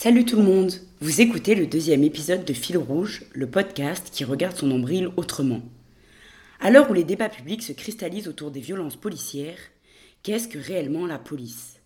Salut 0.00 0.24
tout 0.24 0.36
le 0.36 0.44
monde 0.44 0.70
Vous 1.00 1.20
écoutez 1.20 1.56
le 1.56 1.66
deuxième 1.66 2.04
épisode 2.04 2.44
de 2.44 2.52
Fil 2.52 2.78
Rouge, 2.78 3.24
le 3.32 3.50
podcast 3.50 4.10
qui 4.12 4.22
regarde 4.22 4.56
son 4.56 4.68
nombril 4.68 5.10
autrement. 5.16 5.60
À 6.60 6.70
l'heure 6.70 6.88
où 6.88 6.94
les 6.94 7.02
débats 7.02 7.28
publics 7.28 7.64
se 7.64 7.72
cristallisent 7.72 8.28
autour 8.28 8.52
des 8.52 8.60
violences 8.60 8.94
policières, 8.94 9.58
qu'est-ce 10.22 10.46
que 10.46 10.60
réellement 10.60 11.04
la 11.04 11.18
police? 11.18 11.80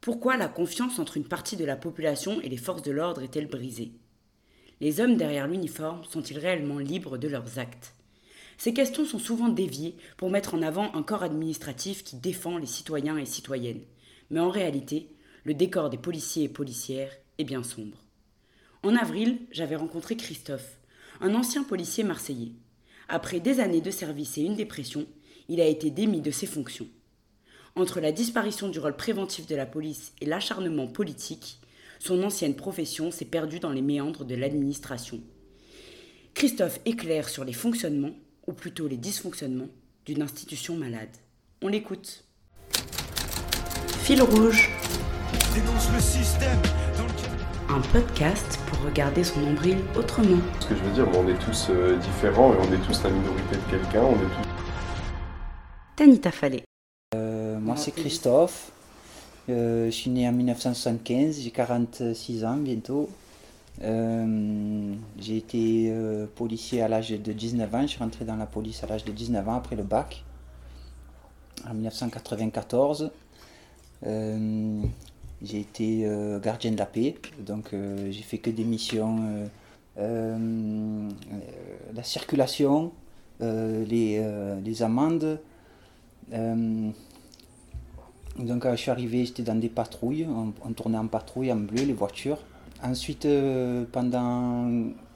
Pourquoi 0.00 0.38
la 0.38 0.48
confiance 0.48 0.98
entre 0.98 1.18
une 1.18 1.28
partie 1.28 1.58
de 1.58 1.66
la 1.66 1.76
population 1.76 2.40
et 2.40 2.48
les 2.48 2.56
forces 2.56 2.80
de 2.80 2.90
l'ordre 2.90 3.22
est-elle 3.22 3.48
brisée? 3.48 3.92
Les 4.80 5.00
hommes 5.00 5.18
derrière 5.18 5.46
l'uniforme 5.46 6.04
sont-ils 6.04 6.38
réellement 6.38 6.78
libres 6.78 7.18
de 7.18 7.28
leurs 7.28 7.58
actes? 7.58 7.92
Ces 8.56 8.72
questions 8.72 9.04
sont 9.04 9.18
souvent 9.18 9.50
déviées 9.50 9.94
pour 10.16 10.30
mettre 10.30 10.54
en 10.54 10.62
avant 10.62 10.90
un 10.94 11.02
corps 11.02 11.22
administratif 11.22 12.02
qui 12.02 12.16
défend 12.16 12.56
les 12.56 12.64
citoyens 12.64 13.18
et 13.18 13.26
citoyennes. 13.26 13.82
Mais 14.30 14.40
en 14.40 14.48
réalité, 14.48 15.10
le 15.44 15.52
décor 15.52 15.90
des 15.90 15.98
policiers 15.98 16.44
et 16.44 16.48
policières 16.48 17.12
bien 17.38 17.62
sombre. 17.62 17.98
En 18.82 18.96
avril, 18.96 19.38
j'avais 19.50 19.76
rencontré 19.76 20.16
Christophe, 20.16 20.78
un 21.20 21.34
ancien 21.34 21.62
policier 21.62 22.04
marseillais. 22.04 22.52
Après 23.08 23.40
des 23.40 23.60
années 23.60 23.80
de 23.80 23.90
service 23.90 24.38
et 24.38 24.42
une 24.42 24.56
dépression, 24.56 25.06
il 25.48 25.60
a 25.60 25.66
été 25.66 25.90
démis 25.90 26.20
de 26.20 26.30
ses 26.30 26.46
fonctions. 26.46 26.88
Entre 27.74 28.00
la 28.00 28.12
disparition 28.12 28.68
du 28.68 28.78
rôle 28.78 28.96
préventif 28.96 29.46
de 29.46 29.56
la 29.56 29.66
police 29.66 30.12
et 30.20 30.26
l'acharnement 30.26 30.86
politique, 30.86 31.60
son 31.98 32.22
ancienne 32.22 32.56
profession 32.56 33.10
s'est 33.10 33.24
perdue 33.24 33.60
dans 33.60 33.70
les 33.70 33.82
méandres 33.82 34.24
de 34.24 34.34
l'administration. 34.34 35.20
Christophe 36.34 36.80
éclaire 36.84 37.28
sur 37.28 37.44
les 37.44 37.52
fonctionnements, 37.52 38.14
ou 38.46 38.52
plutôt 38.52 38.88
les 38.88 38.96
dysfonctionnements, 38.96 39.68
d'une 40.04 40.22
institution 40.22 40.76
malade. 40.76 41.16
On 41.62 41.68
l'écoute. 41.68 42.24
Fil 44.02 44.22
rouge. 44.22 44.70
Dénonce 45.54 45.92
le 45.92 46.00
système 46.00 46.81
un 47.68 47.80
podcast 47.92 48.58
pour 48.66 48.80
regarder 48.84 49.24
son 49.24 49.40
nombril 49.40 49.78
autrement. 49.96 50.40
Ce 50.60 50.66
que 50.66 50.76
je 50.76 50.82
veux 50.82 50.92
dire, 50.92 51.06
on 51.14 51.28
est 51.28 51.38
tous 51.38 51.68
euh, 51.70 51.96
différents 51.98 52.52
et 52.52 52.56
on 52.56 52.72
est 52.72 52.86
tous 52.86 53.02
la 53.04 53.10
minorité 53.10 53.56
de 53.56 53.70
quelqu'un, 53.70 54.02
on 54.02 54.14
est 54.14 54.18
tous... 54.18 54.48
Tanita 55.96 56.30
Fallet. 56.30 56.64
Euh, 57.14 57.58
moi 57.58 57.76
c'est 57.76 57.92
Christophe, 57.92 58.72
euh, 59.48 59.86
je 59.86 59.90
suis 59.90 60.10
né 60.10 60.28
en 60.28 60.32
1975, 60.32 61.40
j'ai 61.40 61.50
46 61.50 62.44
ans 62.44 62.56
bientôt. 62.56 63.08
j'ai 63.80 65.36
été 65.36 65.92
policier 66.34 66.82
à 66.82 66.88
l'âge 66.88 67.10
de 67.10 67.32
19 67.32 67.74
ans, 67.74 67.82
je 67.82 67.86
suis 67.88 67.98
rentré 67.98 68.24
dans 68.24 68.36
la 68.36 68.46
police 68.46 68.82
à 68.84 68.86
l'âge 68.86 69.04
de 69.04 69.12
19 69.12 69.48
ans 69.48 69.56
après 69.56 69.76
le 69.76 69.82
bac, 69.82 70.24
en 71.68 71.74
1994. 71.74 73.10
J'ai 75.44 75.58
été 75.58 76.02
euh, 76.04 76.38
gardien 76.38 76.70
de 76.70 76.76
la 76.76 76.86
paix, 76.86 77.16
donc 77.40 77.72
euh, 77.72 78.12
j'ai 78.12 78.22
fait 78.22 78.38
que 78.38 78.50
des 78.50 78.62
missions, 78.62 79.48
euh, 79.98 81.08
la 81.94 82.02
circulation, 82.04 82.92
les, 83.40 84.82
amendes. 84.82 85.40
donc 88.38 88.70
je 88.70 88.76
suis 88.76 88.90
arrivé, 88.92 89.24
j'étais 89.24 89.42
dans 89.42 89.56
des 89.56 89.68
patrouilles, 89.68 90.28
on, 90.28 90.72
tournait 90.72 90.98
en 90.98 91.08
patrouille 91.08 91.52
en 91.52 91.56
bleu 91.56 91.82
les 91.84 91.92
voitures. 91.92 92.38
Ensuite, 92.84 93.26
pendant 93.90 94.68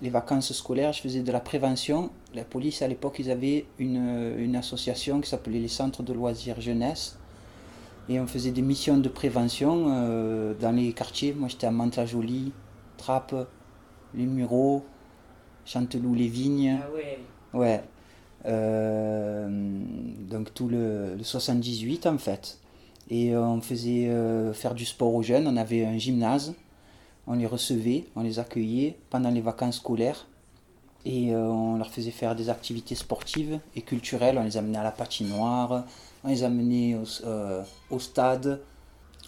les 0.03 0.11
vacances 0.11 0.53
scolaires, 0.53 0.93
je 0.93 1.03
faisais 1.03 1.23
de 1.23 1.33
la 1.33 1.41
prévention. 1.41 2.11
La 2.35 2.45
police, 2.45 2.83
à 2.83 2.89
l'époque, 2.89 3.17
ils 3.21 3.31
avaient 3.31 3.65
une 3.79 4.57
association 4.57 5.21
qui 5.21 5.31
s'appelait 5.31 5.61
les 5.61 5.69
Centres 5.69 6.03
de 6.03 6.13
loisirs 6.13 6.61
jeunesse. 6.61 7.17
Et 8.09 8.21
on 8.21 8.27
faisait 8.27 8.53
des 8.53 8.63
missions 8.63 8.99
de 8.99 9.09
prévention 9.09 9.87
euh, 9.89 10.55
dans 10.55 10.71
les 10.71 10.93
quartiers. 10.93 11.33
Moi 11.33 11.49
j'étais 11.49 11.67
à 11.67 11.73
Mantes-la-Jolie, 11.73 12.53
Trappes, 12.97 13.49
Les 14.15 14.27
Mureaux, 14.27 14.85
Chanteloup-les 15.65 16.29
Vignes. 16.29 16.79
Ah 16.81 16.95
ouais. 16.95 17.19
Ouais. 17.53 17.83
Euh, 18.47 19.49
donc 20.29 20.55
tout 20.55 20.69
le, 20.69 21.17
78 21.21 22.07
en 22.07 22.19
fait. 22.19 22.59
Et 23.11 23.37
on 23.37 23.61
faisait 23.61 24.09
euh, 24.09 24.53
faire 24.53 24.75
du 24.75 24.85
sport 24.85 25.13
aux 25.13 25.23
jeunes. 25.23 25.49
On 25.49 25.57
avait 25.57 25.85
un 25.85 25.99
gymnase. 25.99 26.55
On 27.27 27.35
les 27.35 27.47
recevait, 27.47 28.05
on 28.15 28.23
les 28.23 28.39
accueillait 28.39 28.97
pendant 29.11 29.31
les 29.31 29.41
vacances 29.41 29.77
scolaires. 29.77 30.29
Et 31.05 31.35
on 31.35 31.77
leur 31.77 31.91
faisait 31.91 32.11
faire 32.11 32.35
des 32.35 32.51
activités 32.51 32.97
sportives 32.97 33.61
et 33.77 33.83
culturelles. 33.83 34.39
On 34.39 34.45
les 34.45 34.57
amenait 34.57 34.79
à 34.79 34.83
la 34.83 34.91
patinoire, 34.91 35.85
on 36.25 36.29
les 36.29 36.45
amenait 36.45 36.95
au, 36.95 37.05
euh, 37.25 37.63
au 37.91 37.99
stade, 37.99 38.61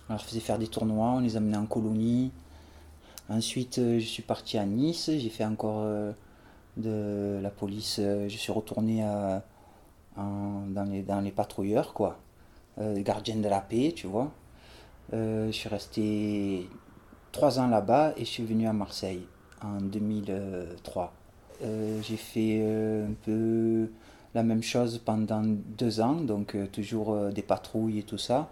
on 0.09 0.15
leur 0.15 0.23
faisait 0.23 0.41
faire 0.41 0.59
des 0.59 0.69
tournois, 0.69 1.13
on 1.17 1.21
les 1.21 1.37
amenait 1.37 1.57
en 1.57 1.67
colonie. 1.67 2.31
Ensuite, 3.29 3.79
euh, 3.79 3.99
je 3.99 4.07
suis 4.07 4.23
parti 4.23 4.59
à 4.59 4.65
Nice, 4.65 5.11
j'ai 5.17 5.29
fait 5.29 5.45
encore 5.45 5.81
euh, 5.83 6.13
de 6.77 7.41
la 7.43 7.51
police, 7.51 8.01
je 8.01 8.37
suis 8.37 8.53
retourné 8.53 9.03
dans, 10.17 10.85
les, 10.89 11.05
les 11.23 11.31
patrouilleurs, 11.33 11.93
quoi. 11.93 12.19
gardiens 12.79 13.37
de 13.37 13.49
la 13.49 13.61
paix, 13.61 13.93
tu 13.97 14.07
vois. 14.07 14.31
je 15.13 15.51
suis 15.51 15.69
resté 15.69 16.69
trois 17.33 17.59
ans 17.59 17.67
là-bas 17.67 18.13
et 18.17 18.21
je 18.21 18.31
suis 18.31 18.45
venu 18.45 18.69
à 18.69 18.73
Marseille 18.73 19.27
en 19.61 19.81
2003. 19.81 21.13
j'ai 21.61 22.17
fait 22.17 22.63
un 22.63 23.13
peu 23.25 23.89
la 24.35 24.43
même 24.43 24.63
chose 24.63 25.01
pendant 25.05 25.43
deux 25.43 26.01
ans, 26.01 26.15
donc 26.15 26.55
euh, 26.55 26.67
toujours 26.67 27.13
euh, 27.13 27.31
des 27.31 27.43
patrouilles 27.43 28.01
et 28.01 28.03
tout 28.03 28.19
ça. 28.19 28.51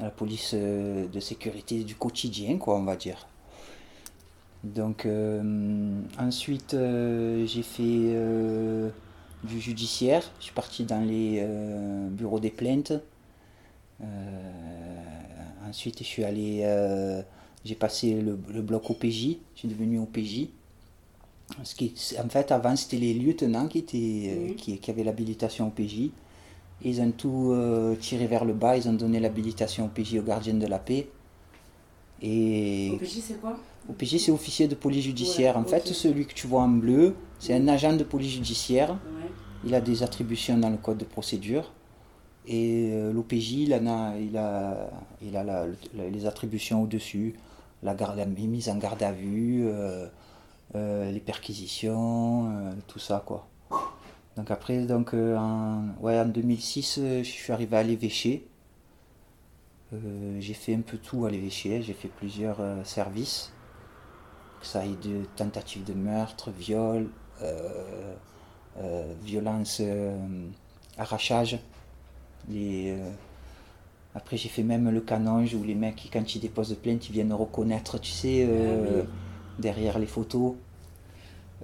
La 0.00 0.10
police 0.10 0.52
euh, 0.54 1.06
de 1.08 1.20
sécurité 1.20 1.84
du 1.84 1.94
quotidien, 1.94 2.58
quoi, 2.58 2.76
on 2.76 2.84
va 2.84 2.96
dire. 2.96 3.26
Donc 4.64 5.06
ensuite, 6.18 6.72
j'ai 6.72 7.62
fait 7.62 8.16
du 9.44 9.60
judiciaire. 9.60 10.28
Je 10.40 10.44
suis 10.44 10.54
parti 10.54 10.84
dans 10.84 11.06
les 11.06 11.46
bureaux 12.10 12.40
des 12.40 12.50
plaintes. 12.50 12.92
ensuite, 15.68 16.02
j'ai 16.02 17.14
passé 17.78 18.20
le, 18.20 18.36
le 18.52 18.62
bloc 18.62 18.90
OPJ. 18.90 19.36
Je 19.54 19.58
suis 19.60 19.68
devenu 19.68 20.00
OPJ 20.00 20.48
en 21.58 22.28
fait, 22.28 22.52
avant, 22.52 22.76
c'était 22.76 22.96
les 22.96 23.14
lieutenants 23.14 23.68
qui, 23.68 23.78
étaient, 23.78 24.50
euh, 24.50 24.54
qui, 24.54 24.90
avaient 24.90 25.04
l'habilitation 25.04 25.68
au 25.68 25.70
PJ. 25.70 26.10
Ils 26.82 27.00
ont 27.00 27.10
tout 27.12 27.52
euh, 27.52 27.94
tiré 27.96 28.26
vers 28.26 28.44
le 28.44 28.52
bas, 28.52 28.76
ils 28.76 28.88
ont 28.88 28.92
donné 28.92 29.20
l'habilitation 29.20 29.86
au 29.86 29.88
PJ 29.88 30.16
aux 30.16 30.22
gardiens 30.22 30.54
de 30.54 30.66
la 30.66 30.78
paix. 30.78 31.08
Et 32.20 32.92
OPJ, 32.94 33.20
c'est 33.20 33.40
quoi? 33.40 33.58
OPJ, 33.88 34.18
c'est 34.18 34.30
officier 34.32 34.68
de 34.68 34.74
police 34.74 35.04
judiciaire. 35.04 35.56
en 35.56 35.64
fait, 35.64 35.86
celui 35.86 36.26
que 36.26 36.34
tu 36.34 36.46
vois 36.46 36.62
en 36.62 36.68
bleu, 36.68 37.14
c'est 37.38 37.54
un 37.54 37.68
agent 37.68 37.94
de 37.94 38.04
police 38.04 38.32
judiciaire. 38.32 38.98
Il 39.64 39.74
a 39.74 39.80
des 39.80 40.02
attributions 40.02 40.58
dans 40.58 40.70
le 40.70 40.76
code 40.76 40.98
de 40.98 41.04
procédure. 41.04 41.72
Et 42.46 42.90
euh, 42.92 43.12
l'OPJ, 43.12 43.52
il, 43.52 43.72
a, 43.72 43.78
il 44.18 44.36
a, 44.36 44.88
il 45.22 45.36
a 45.36 45.66
les 46.10 46.26
attributions 46.26 46.82
au-dessus, 46.82 47.34
la, 47.82 47.94
garde, 47.94 48.18
la 48.18 48.26
mise 48.26 48.68
en 48.68 48.76
garde 48.76 49.02
à 49.02 49.12
vue. 49.12 49.66
Euh, 49.66 50.06
les 50.74 51.20
perquisitions, 51.20 52.50
euh, 52.50 52.72
tout 52.86 52.98
ça 52.98 53.22
quoi. 53.24 53.48
Donc 54.36 54.50
après, 54.50 54.84
donc, 54.84 55.14
euh, 55.14 55.36
en, 55.36 55.94
ouais, 56.00 56.18
en 56.20 56.26
2006, 56.26 57.00
je 57.18 57.22
suis 57.22 57.52
arrivé 57.52 57.76
à 57.76 57.82
l'évêché. 57.82 58.46
j'ai 59.92 60.54
fait 60.54 60.74
un 60.74 60.82
peu 60.82 60.98
tout 60.98 61.24
à 61.24 61.30
l'évêché, 61.30 61.80
j'ai 61.80 61.94
fait 61.94 62.08
plusieurs 62.08 62.58
services. 62.84 63.52
Ça 64.60 64.80
aille 64.80 64.96
de 65.02 65.24
tentatives 65.36 65.84
de 65.84 65.94
meurtre, 65.94 66.50
viol, 66.50 67.08
violence, 69.22 69.80
arrachage. 70.98 71.58
Les, 72.50 72.94
après, 74.14 74.36
j'ai 74.36 74.50
fait 74.50 74.62
même 74.62 74.90
le 74.90 75.00
canonge 75.00 75.54
où 75.54 75.62
les 75.62 75.74
mecs, 75.74 76.10
quand 76.12 76.34
ils 76.34 76.40
déposent 76.40 76.76
plainte, 76.82 77.08
ils 77.08 77.12
viennent 77.12 77.32
reconnaître, 77.32 77.98
tu 77.98 78.10
sais, 78.10 78.46
ah 78.46 79.06
derrière 79.58 79.98
les 79.98 80.06
photos. 80.06 80.54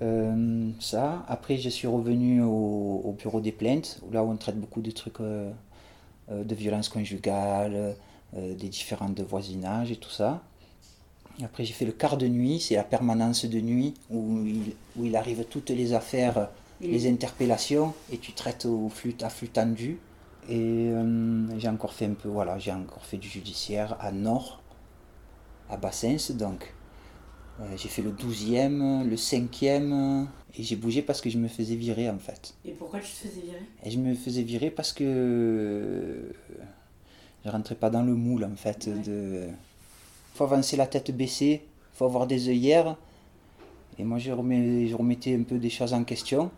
Euh, 0.00 0.70
ça. 0.80 1.24
Après, 1.28 1.58
je 1.58 1.68
suis 1.68 1.86
revenu 1.86 2.42
au, 2.42 3.14
bureau 3.18 3.40
des 3.40 3.52
plaintes, 3.52 4.00
là 4.10 4.24
où 4.24 4.30
on 4.30 4.36
traite 4.36 4.58
beaucoup 4.58 4.80
de 4.80 4.90
trucs 4.90 5.20
euh, 5.20 5.50
euh, 6.30 6.44
de 6.44 6.54
violence 6.54 6.88
conjugale, 6.88 7.96
des 8.34 8.70
différentes 8.70 9.14
de 9.14 9.22
voisinage 9.22 9.92
et 9.92 9.96
tout 9.96 10.10
ça. 10.10 10.40
Après, 11.44 11.66
j'ai 11.66 11.74
fait 11.74 11.84
le 11.84 11.92
quart 11.92 12.16
de 12.16 12.26
nuit, 12.26 12.60
c'est 12.60 12.76
la 12.76 12.84
permanence 12.84 13.44
de 13.44 13.60
nuit, 13.60 13.92
où 14.10 14.42
il, 14.46 14.72
où 14.96 15.04
il 15.04 15.16
arrive 15.16 15.44
toutes 15.44 15.68
les 15.68 15.92
affaires, 15.92 16.48
les 16.80 17.10
interpellations, 17.10 17.92
et 18.10 18.16
tu 18.16 18.32
traites 18.32 18.64
au 18.64 18.88
flux, 18.88 19.14
à 19.20 19.28
flux 19.28 19.48
tendu. 19.48 19.98
Et 20.48 20.90
j'ai 21.58 21.68
encore 21.68 21.92
fait 21.92 22.06
un 22.06 22.14
peu, 22.14 22.30
voilà, 22.30 22.58
j'ai 22.58 22.72
encore 22.72 23.04
fait 23.04 23.18
du 23.18 23.28
judiciaire 23.28 23.98
à 24.00 24.12
Nord, 24.12 24.62
à 25.68 25.76
Bassens, 25.76 26.32
donc 26.32 26.72
j'ai 27.76 27.88
fait 27.88 28.02
le 28.02 28.12
12e, 28.12 29.08
le 29.08 29.16
5e, 29.16 30.26
et 30.56 30.62
j'ai 30.62 30.76
bougé 30.76 31.02
parce 31.02 31.20
que 31.20 31.30
je 31.30 31.38
me 31.38 31.48
faisais 31.48 31.76
virer 31.76 32.08
en 32.10 32.18
fait. 32.18 32.54
Et 32.64 32.72
pourquoi 32.72 33.00
tu 33.00 33.06
te 33.06 33.28
faisais 33.28 33.40
virer? 33.40 33.62
Et 33.84 33.90
je 33.90 33.98
me 33.98 34.14
faisais 34.14 34.42
virer 34.42 34.70
parce 34.70 34.92
que 34.92 36.32
je 37.44 37.50
rentrais 37.50 37.74
pas 37.74 37.90
dans 37.90 38.02
le 38.02 38.14
moule 38.14 38.44
en 38.44 38.56
fait. 38.56 38.88
Il 38.88 39.54
faut 40.34 40.44
avancer 40.44 40.76
la 40.76 40.86
tête 40.86 41.14
baissée, 41.16 41.62
faut 41.94 42.04
avoir 42.04 42.26
des 42.26 42.48
œillères. 42.48 42.96
Et 43.98 44.04
moi, 44.04 44.18
je, 44.18 44.32
remets, 44.32 44.88
je 44.88 44.96
remettais 44.96 45.36
un 45.36 45.42
peu 45.42 45.58
des 45.58 45.70
choses 45.70 45.92
en 45.92 46.04
question. 46.04 46.50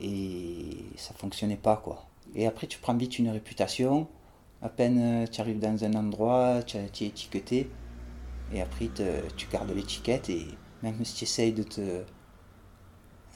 Et 0.00 0.84
ça 0.96 1.14
fonctionnait 1.14 1.56
pas, 1.56 1.76
quoi. 1.76 2.06
Et 2.34 2.46
après, 2.46 2.66
tu 2.66 2.78
prends 2.78 2.94
vite 2.94 3.18
une 3.18 3.28
réputation. 3.28 4.08
À 4.62 4.68
peine 4.68 4.98
euh, 4.98 5.26
tu 5.26 5.40
arrives 5.40 5.58
dans 5.58 5.84
un 5.84 5.94
endroit, 5.94 6.62
tu 6.62 6.78
es 6.78 7.06
étiqueté. 7.06 7.68
Et 8.52 8.60
après, 8.60 8.86
te- 8.86 9.28
tu 9.36 9.46
gardes 9.48 9.70
l'étiquette. 9.74 10.30
Et 10.30 10.46
même 10.82 11.04
si 11.04 11.14
tu 11.14 11.24
essayes 11.24 11.52
de 11.52 11.62
te. 11.62 12.02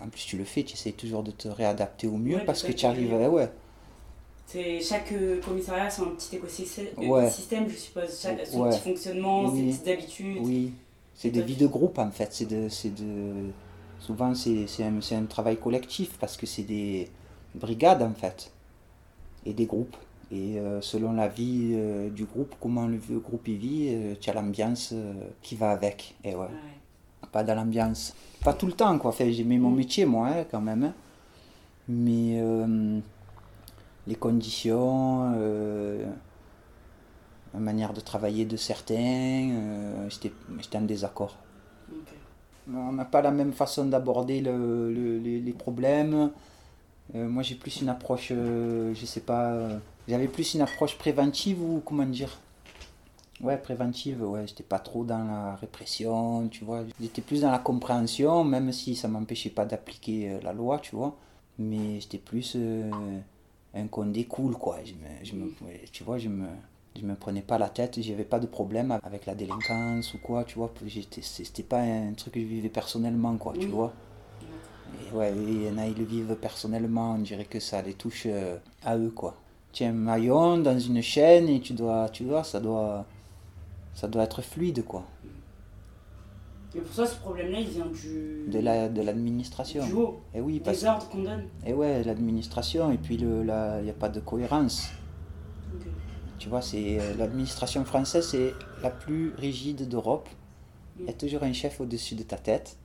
En 0.00 0.08
plus, 0.08 0.24
tu 0.24 0.38
le 0.38 0.44
fais, 0.44 0.62
tu 0.62 0.74
essayes 0.74 0.94
toujours 0.94 1.22
de 1.22 1.30
te 1.30 1.48
réadapter 1.48 2.06
au 2.06 2.16
mieux 2.16 2.36
Ouais, 2.36 2.44
parce 2.44 2.62
que 2.62 2.72
tu 2.72 2.86
arrives. 2.86 3.12
Ouais, 3.12 3.50
chaque 4.80 5.12
euh, 5.12 5.40
commissariat, 5.40 5.88
c'est 5.90 6.02
un 6.02 6.06
petit 6.06 6.36
écosystème, 6.36 6.86
Ouais. 6.96 7.30
je 7.30 7.76
suppose. 7.76 8.20
Chaque, 8.20 8.46
son 8.46 8.62
Ouais. 8.62 8.70
petit 8.70 8.80
fonctionnement, 8.80 9.44
Oui. 9.48 9.72
ses 9.72 9.78
petites 9.84 9.88
habitudes. 10.00 10.38
Oui, 10.40 10.72
c'est 11.14 11.30
des 11.30 11.42
vies 11.42 11.56
de 11.56 11.66
groupe 11.66 11.98
en 11.98 12.10
fait. 12.10 12.32
C'est 12.32 12.46
de, 12.46 12.68
de, 12.90 13.50
souvent 14.00 14.34
c'est, 14.34 14.66
un, 14.82 15.00
c'est 15.00 15.14
un 15.14 15.26
travail 15.26 15.56
collectif 15.58 16.16
parce 16.18 16.36
que 16.36 16.46
c'est 16.46 16.62
des 16.64 17.08
brigades 17.54 18.02
en 18.02 18.12
fait 18.14 18.50
et 19.44 19.52
des 19.52 19.66
groupes. 19.66 19.96
Et 20.32 20.59
euh, 20.61 20.81
selon 20.81 21.12
la 21.12 21.27
vie 21.29 21.71
euh, 21.75 22.09
du 22.11 22.25
groupe, 22.25 22.55
comment 22.61 22.87
le, 22.87 23.00
le 23.11 23.19
groupe 23.19 23.49
y 23.49 23.56
vit, 23.56 23.88
euh, 23.91 24.15
tu 24.21 24.31
as 24.31 24.35
l'ambiance 24.35 24.94
qui 25.43 25.56
va 25.56 25.71
avec. 25.73 26.15
Et 26.25 26.35
ouais, 26.35 26.43
Ouais. 26.43 27.29
pas 27.32 27.43
dans 27.44 27.55
l'ambiance. 27.56 28.15
Pas 28.44 28.53
tout 28.55 28.67
le 28.67 28.73
temps 28.73 28.97
quoi. 28.99 29.11
Enfin, 29.11 29.31
j'aimais 29.31 29.59
mon 29.59 29.71
Mm. 29.71 29.77
métier 29.77 30.05
moi 30.06 30.29
hein, 30.29 30.44
quand 30.50 30.61
même. 30.61 30.85
hein. 30.85 30.94
Mais 31.88 32.41
les 34.06 34.15
conditions, 34.15 35.32
la 37.53 37.61
manière 37.61 37.93
de 37.93 38.00
travailler 38.00 38.44
de 38.44 38.56
certains, 38.56 39.50
j'étais 40.09 40.79
en 40.79 40.82
désaccord. 40.82 41.37
On 42.73 42.93
n'a 42.93 43.05
pas 43.05 43.21
la 43.23 43.32
même 43.32 43.53
façon 43.53 43.87
d'aborder 43.87 44.41
le- 44.41 44.93
le- 44.93 45.19
les, 45.19 45.41
les 45.41 45.53
problèmes. 45.53 46.31
Moi, 47.12 47.43
j'ai 47.43 47.56
plus 47.56 47.81
une 47.82 47.88
approche, 47.88 48.29
je 48.29 49.05
sais 49.05 49.21
pas, 49.21 49.69
euh, 50.12 50.18
j'avais 50.18 50.28
plus 50.28 50.54
une 50.54 50.62
approche 50.62 50.96
préventive 50.98 51.62
ou 51.62 51.80
comment 51.84 52.06
dire? 52.06 52.38
Ouais, 53.40 53.56
préventive, 53.56 54.22
ouais, 54.22 54.46
j'étais 54.46 54.62
pas 54.62 54.78
trop 54.78 55.04
dans 55.04 55.24
la 55.24 55.56
répression, 55.56 56.48
tu 56.48 56.64
vois. 56.64 56.84
J'étais 57.00 57.22
plus 57.22 57.40
dans 57.42 57.50
la 57.50 57.58
compréhension, 57.58 58.44
même 58.44 58.70
si 58.72 58.94
ça 58.96 59.08
m'empêchait 59.08 59.48
pas 59.50 59.64
d'appliquer 59.64 60.30
euh, 60.32 60.40
la 60.42 60.52
loi, 60.52 60.78
tu 60.78 60.94
vois. 60.94 61.16
Mais 61.58 62.00
j'étais 62.00 62.18
plus 62.18 62.52
euh, 62.56 63.18
un 63.74 63.86
condé 63.88 64.24
cool, 64.26 64.56
quoi. 64.56 64.78
Je 64.84 64.92
me, 64.94 65.24
je 65.24 65.34
me- 65.36 65.52
ouais, 65.66 65.84
tu 65.90 66.04
vois, 66.04 66.18
je 66.18 66.28
me, 66.28 66.48
je 66.96 67.02
me 67.06 67.14
prenais 67.14 67.40
pas 67.42 67.56
la 67.58 67.70
tête, 67.70 68.00
j'avais 68.02 68.24
pas 68.24 68.40
de 68.40 68.46
problème 68.46 68.98
avec 69.02 69.24
la 69.26 69.34
délinquance 69.34 70.12
ou 70.14 70.18
quoi, 70.18 70.44
tu 70.44 70.58
vois. 70.58 70.70
C'était 71.22 71.62
pas 71.62 71.80
un 71.80 72.12
truc 72.14 72.34
que 72.34 72.40
je 72.40 72.44
vivais 72.46 72.68
personnellement, 72.68 73.36
quoi, 73.38 73.54
tu 73.58 73.70
vois. 73.70 73.94
Et 75.08 75.12
ouais, 75.12 75.32
il 75.36 75.62
y 75.62 75.70
en 75.70 75.78
a, 75.78 75.86
ils 75.86 75.96
le 75.98 76.04
vivent 76.04 76.36
personnellement, 76.36 77.12
on 77.14 77.18
dirait 77.18 77.44
que 77.46 77.60
ça 77.60 77.82
les 77.82 77.94
touche 77.94 78.24
euh, 78.26 78.58
à 78.84 78.96
eux, 78.98 79.10
quoi. 79.10 79.36
Tu 79.72 79.84
es 79.84 79.87
un 79.87 79.93
maillon 79.93 80.58
dans 80.58 80.78
une 80.78 81.00
chaîne 81.02 81.49
et 81.49 81.61
tu 81.61 81.72
dois, 81.75 82.08
tu 82.08 82.25
vois, 82.25 82.43
ça 82.44 82.58
doit, 82.61 83.06
ça 83.94 84.08
doit 84.08 84.25
être 84.25 84.43
fluide, 84.43 84.84
quoi. 84.84 85.05
Et 86.75 86.78
pour 86.81 86.94
toi, 86.94 87.06
ce 87.06 87.17
problème-là, 87.17 87.61
il 87.61 87.69
vient 87.69 87.87
du, 87.87 88.44
De 88.49 88.58
la, 88.61 88.88
de 88.88 89.02
l'administration. 89.02 89.84
du 89.84 89.93
haut, 89.93 90.20
Et 90.34 90.40
oui, 90.40 90.61
parce 90.61 90.81
des 90.81 90.87
ordres 90.87 91.08
qu'on 91.08 91.22
donne. 91.22 91.44
et 91.67 91.72
ouais, 91.72 92.05
l'administration, 92.05 92.93
et 92.93 92.96
puis 92.99 93.17
il 93.17 93.26
n'y 93.26 93.50
a 93.50 93.94
pas 93.99 94.08
de 94.08 94.20
cohérence. 94.20 94.88
Tu 96.38 96.49
vois, 96.49 96.62
c'est 96.62 96.99
euh, 96.99 97.17
l'administration 97.19 97.84
française, 97.84 98.26
c'est 98.28 98.55
la 98.82 98.90
plus 98.90 99.34
rigide 99.37 99.88
d'Europe. 99.88 100.28
Il 100.99 101.06
y 101.06 101.11
a 101.11 101.12
toujours 101.12 101.43
un 101.43 101.52
chef 101.52 101.81
au-dessus 101.81 102.14
de 102.14 102.22
ta 102.22 102.37
tête. 102.37 102.76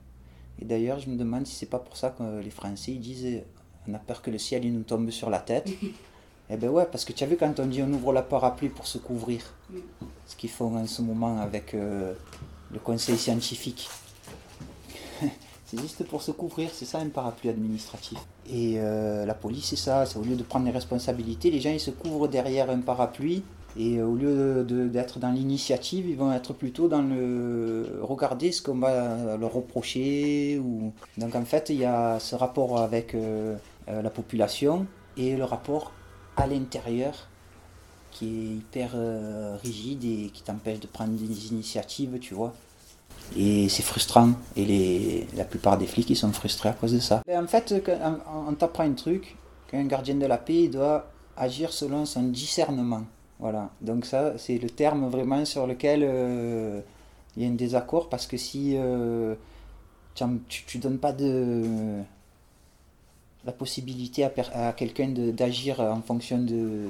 Et 0.60 0.64
d'ailleurs, 0.64 0.98
je 0.98 1.08
me 1.08 1.16
demande 1.16 1.46
si 1.46 1.54
c'est 1.54 1.66
pas 1.70 1.78
pour 1.78 1.96
ça 1.96 2.10
que 2.10 2.40
les 2.40 2.50
Français 2.50 2.92
ils 2.92 3.00
disent 3.00 3.24
euh, 3.26 3.40
on 3.88 3.94
a 3.94 3.98
peur 3.98 4.20
que 4.20 4.30
le 4.30 4.38
ciel 4.38 4.64
il 4.64 4.72
nous 4.74 4.82
tombe 4.82 5.10
sur 5.10 5.30
la 5.30 5.38
tête. 5.38 5.70
Eh 6.48 6.56
ben 6.56 6.70
ouais, 6.70 6.86
parce 6.90 7.04
que 7.04 7.12
tu 7.12 7.24
as 7.24 7.26
vu 7.26 7.36
quand 7.36 7.58
on 7.58 7.66
dit 7.66 7.82
on 7.82 7.92
ouvre 7.92 8.12
la 8.12 8.22
parapluie 8.22 8.68
pour 8.68 8.86
se 8.86 8.98
couvrir, 8.98 9.42
ce 10.26 10.36
qu'ils 10.36 10.50
font 10.50 10.76
en 10.76 10.86
ce 10.86 11.02
moment 11.02 11.40
avec 11.40 11.74
euh, 11.74 12.14
le 12.72 12.78
conseil 12.78 13.16
scientifique. 13.16 13.88
c'est 15.66 15.80
juste 15.80 16.04
pour 16.06 16.22
se 16.22 16.30
couvrir, 16.30 16.70
c'est 16.72 16.84
ça 16.84 16.98
un 16.98 17.08
parapluie 17.08 17.50
administratif. 17.50 18.18
Et 18.48 18.74
euh, 18.76 19.26
la 19.26 19.34
police, 19.34 19.66
c'est 19.66 19.76
ça, 19.76 20.06
c'est 20.06 20.18
au 20.18 20.22
lieu 20.22 20.36
de 20.36 20.44
prendre 20.44 20.66
les 20.66 20.70
responsabilités, 20.70 21.50
les 21.50 21.60
gens 21.60 21.70
ils 21.70 21.80
se 21.80 21.90
couvrent 21.90 22.28
derrière 22.28 22.70
un 22.70 22.80
parapluie. 22.80 23.42
Et 23.78 23.98
euh, 23.98 24.06
au 24.06 24.14
lieu 24.14 24.64
d'être 24.64 25.18
dans 25.18 25.30
l'initiative, 25.30 26.08
ils 26.08 26.16
vont 26.16 26.32
être 26.32 26.54
plutôt 26.54 26.88
dans 26.88 27.02
le 27.02 28.00
regarder 28.02 28.52
ce 28.52 28.62
qu'on 28.62 28.78
va 28.78 29.36
leur 29.36 29.52
reprocher. 29.52 30.58
Ou... 30.58 30.92
Donc 31.18 31.34
en 31.34 31.44
fait, 31.44 31.70
il 31.70 31.76
y 31.76 31.84
a 31.84 32.18
ce 32.18 32.36
rapport 32.36 32.78
avec 32.80 33.14
euh, 33.14 33.56
la 33.86 34.10
population 34.10 34.86
et 35.16 35.36
le 35.36 35.44
rapport 35.44 35.92
à 36.36 36.46
l'intérieur 36.46 37.28
qui 38.10 38.26
est 38.26 38.56
hyper 38.56 38.90
euh, 38.94 39.56
rigide 39.62 40.04
et 40.04 40.30
qui 40.32 40.42
t'empêche 40.42 40.80
de 40.80 40.86
prendre 40.86 41.12
des 41.12 41.48
initiatives, 41.48 42.18
tu 42.18 42.34
vois. 42.34 42.54
Et 43.36 43.68
c'est 43.68 43.82
frustrant. 43.82 44.30
Et 44.56 44.64
les, 44.64 45.26
la 45.36 45.44
plupart 45.44 45.76
des 45.76 45.86
flics, 45.86 46.08
ils 46.08 46.16
sont 46.16 46.32
frustrés 46.32 46.70
à 46.70 46.72
cause 46.72 46.92
de 46.92 46.98
ça. 46.98 47.22
Et 47.28 47.36
en 47.36 47.46
fait, 47.46 47.74
quand 47.84 48.18
on, 48.48 48.54
t'apprend 48.54 48.84
un 48.84 48.92
truc, 48.92 49.36
qu'un 49.68 49.84
gardien 49.84 50.14
de 50.14 50.26
la 50.26 50.38
paix 50.38 50.64
il 50.64 50.70
doit 50.70 51.10
agir 51.36 51.72
selon 51.72 52.06
son 52.06 52.22
discernement. 52.22 53.02
Voilà. 53.38 53.70
Donc 53.82 54.06
ça, 54.06 54.38
c'est 54.38 54.58
le 54.58 54.70
terme 54.70 55.10
vraiment 55.10 55.44
sur 55.44 55.66
lequel 55.66 56.00
euh, 56.02 56.80
il 57.36 57.42
y 57.42 57.46
a 57.46 57.48
un 57.50 57.54
désaccord 57.54 58.08
parce 58.08 58.26
que 58.26 58.38
si 58.38 58.76
euh, 58.76 59.34
tu, 60.14 60.24
tu, 60.48 60.64
tu 60.64 60.78
donnes 60.78 60.98
pas 60.98 61.12
de 61.12 62.02
la 63.46 63.52
possibilité 63.52 64.24
à, 64.24 64.72
quelqu'un 64.72 65.08
d'agir 65.08 65.80
en 65.80 66.02
fonction 66.02 66.38
de 66.38 66.88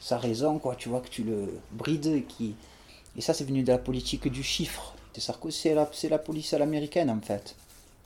sa 0.00 0.18
raison, 0.18 0.58
quoi, 0.58 0.74
tu 0.74 0.88
vois, 0.88 1.00
que 1.00 1.08
tu 1.08 1.22
le 1.22 1.48
brides 1.70 2.06
et 2.06 2.22
qui... 2.22 2.56
Et 3.16 3.20
ça, 3.20 3.32
c'est 3.32 3.44
venu 3.44 3.62
de 3.62 3.70
la 3.70 3.78
politique 3.78 4.28
du 4.28 4.42
chiffre. 4.42 4.94
C'est 5.50 5.74
la, 5.74 5.88
la 6.10 6.18
police 6.18 6.52
à 6.52 6.58
l'américaine, 6.58 7.10
en 7.10 7.20
fait. 7.20 7.54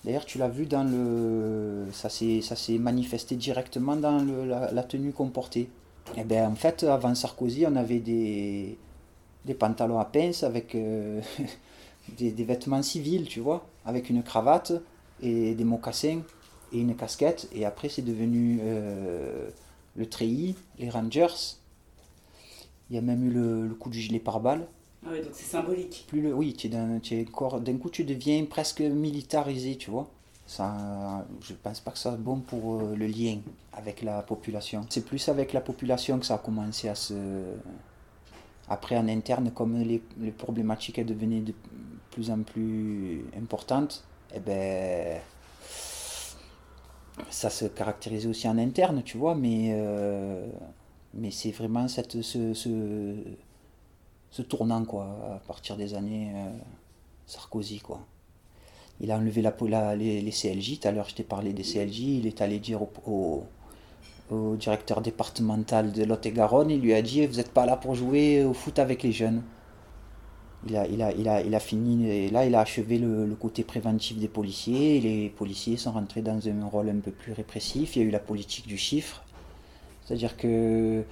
D'ailleurs, 0.05 0.27
tu 0.27 0.37
l'as 0.37 0.49
vu 0.49 0.67
dans 0.67 0.85
le... 0.85 1.87
Ça 1.93 2.11
s'est 2.11 2.79
manifesté 2.79 3.37
directement 3.37 3.97
dans 3.97 4.23
la, 4.45 4.83
tenue 4.83 5.13
qu'on 5.13 5.29
portait. 5.29 5.69
Et 6.17 6.25
bien, 6.25 6.51
en 6.51 6.55
fait, 6.57 6.85
avant 6.85 7.15
Sarkozy, 7.15 7.65
on 7.67 7.77
avait 7.77 8.01
des, 8.01 8.77
des 9.47 9.55
pantalons 9.55 9.99
à 9.99 10.05
pince 10.05 10.43
avec 10.43 10.75
euh, 10.75 11.23
des, 12.19 12.33
des 12.33 12.45
vêtements 12.45 12.83
civils, 12.83 13.27
tu 13.27 13.41
vois, 13.41 13.67
avec 13.87 14.11
une 14.11 14.23
cravate 14.23 14.73
et 15.23 15.55
des 15.55 15.65
mocassins 15.65 16.21
et 16.73 16.81
une 16.81 16.95
casquette. 16.95 17.49
Et 17.53 17.65
après, 17.65 17.89
c'est 17.89 18.03
devenu 18.03 18.59
euh, 18.63 19.49
le 19.95 20.07
treillis, 20.09 20.55
les 20.79 20.91
Rangers. 20.91 21.57
Il 22.91 22.97
y 22.97 22.99
a 22.99 23.03
même 23.03 23.25
eu 23.25 23.31
le, 23.31 23.67
le 23.67 23.75
coup 23.75 23.91
du 23.91 24.01
gilet 24.01 24.21
pare-balles. 24.21 24.67
Ah 25.07 25.11
ouais, 25.13 25.23
donc 25.23 25.33
c'est 25.33 25.45
symbolique. 25.45 26.05
Plus 26.09 26.21
le, 26.21 26.33
oui, 26.35 26.57
d'un 26.71 27.79
coup, 27.79 27.91
tu 27.91 28.05
deviens 28.05 28.45
presque 28.45 28.81
militarisé, 28.81 29.77
tu 29.77 29.91
vois. 29.91 30.09
Ça, 30.47 31.27
je 31.41 31.55
pense 31.55 31.81
pas 31.81 31.91
que 31.91 31.99
ça 31.99 32.11
soit 32.11 32.19
bon 32.19 32.39
pour 32.39 32.81
euh, 32.81 32.95
le 32.95 33.07
lien 33.07 33.39
avec 33.73 34.03
la 34.03 34.23
population. 34.23 34.87
C'est 34.91 35.05
plus 35.05 35.29
avec 35.29 35.53
la 35.53 35.61
population 35.61 36.19
que 36.21 36.27
ça 36.27 36.35
a 36.35 36.39
commencé 36.39 36.89
à 36.89 36.95
se... 36.95 37.15
Après, 38.69 38.97
en 38.97 39.09
interne, 39.09 39.51
comme 39.53 39.79
les, 39.81 40.03
les 40.21 40.31
problématiques 40.31 40.99
elles 40.99 41.07
devenaient 41.07 41.41
de 41.41 41.55
plus 42.11 42.31
en 42.31 42.43
plus 42.43 43.25
importantes, 43.37 44.05
eh 44.35 44.41
ben, 44.41 45.21
ça 47.31 47.51
se 47.51 47.65
caractérisait 47.67 48.29
aussi 48.29 48.49
en 48.49 48.59
interne, 48.59 49.03
tu 49.03 49.17
vois, 49.17 49.35
mais, 49.35 49.71
euh, 49.73 50.47
mais 51.15 51.31
c'est 51.31 51.51
vraiment 51.51 51.89
cette, 51.89 52.23
ce, 52.23 52.55
ce, 52.55 54.43
tournant, 54.43 54.85
quoi, 54.85 55.05
à 55.35 55.39
partir 55.47 55.77
des 55.77 55.95
années 55.95 56.33
euh, 56.35 56.51
Sarkozy, 57.27 57.81
quoi. 57.81 58.01
Il 59.01 59.11
a 59.11 59.17
enlevé 59.17 59.43
la, 59.43 59.97
les 59.97 60.31
CLJ, 60.31 60.81
tout 60.81 60.89
à 60.89 60.93
l'heure 60.93 61.09
je 61.09 61.15
t'ai 61.15 61.23
parlé 61.23 61.53
des 61.53 61.63
CLJ, 61.63 62.01
il 62.01 62.27
est 62.27 62.41
allé 62.41 62.59
dire 62.59 62.81
au, 62.83 62.91
au, 63.07 63.45
au 64.35 64.57
directeur 64.57 65.03
départemental 65.03 65.93
de 65.93 66.05
Lot-et-Garonne, 66.05 66.71
il 66.71 66.81
lui 66.81 66.95
a 66.95 67.03
dit, 67.03 67.27
vous 67.27 67.37
n'êtes 67.37 67.53
pas 67.53 67.67
là 67.67 67.77
pour 67.77 67.95
jouer 67.95 68.43
au 68.45 68.55
foot 68.55 68.79
avec 68.79 69.03
les 69.03 69.13
jeunes. 69.13 69.43
Il 70.69 70.77
a, 70.77 70.87
il 70.87 71.03
a, 71.03 71.13
il 71.13 71.29
a, 71.29 71.43
il 71.43 71.55
a 71.55 71.61
fini, 71.61 72.31
là 72.31 72.45
il 72.45 72.55
a 72.55 72.61
achevé 72.61 72.99
le, 72.99 73.37
côté 73.39 73.63
préventif 73.63 74.19
des 74.19 74.29
policiers, 74.29 74.97
et 74.97 75.01
les 75.01 75.29
policiers 75.29 75.77
sont 75.77 75.93
rentrés 75.93 76.23
dans 76.23 76.41
un 76.49 76.67
rôle 76.67 76.89
un 76.89 76.99
peu 76.99 77.13
plus 77.13 77.33
répressif, 77.33 77.95
il 77.95 78.03
y 78.03 78.05
a 78.05 78.09
eu 78.09 78.11
la 78.11 78.19
politique 78.19 78.67
du 78.67 78.77
chiffre, 78.77 79.23
c'est-à-dire 80.05 80.37
que 80.37 81.05